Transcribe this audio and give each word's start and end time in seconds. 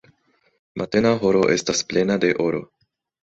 Matena 0.81 1.11
horo 1.25 1.43
estas 1.57 1.83
plena 1.93 2.17
de 2.25 2.31
oro. 2.47 2.63